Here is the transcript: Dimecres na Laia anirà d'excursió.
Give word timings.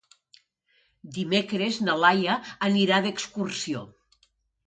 Dimecres 1.17 1.75
na 1.89 1.95
Laia 2.05 2.37
anirà 2.69 3.01
d'excursió. 3.07 3.87